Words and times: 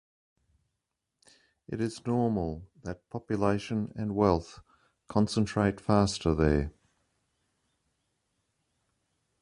It 1.67 1.79
is 1.79 2.07
normal 2.07 2.63
that 2.81 3.07
population 3.11 3.91
and 3.95 4.15
wealth 4.15 4.59
concentrate 5.07 5.79
faster 5.79 6.33
there. 6.33 6.71